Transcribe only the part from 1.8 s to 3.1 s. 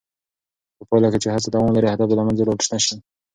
هدف به له منځه ولاړ نه شي.